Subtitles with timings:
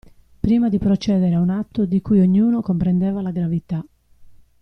[0.39, 3.85] Prima di procedere a un atto di cui ognuno comprendeva la gravità.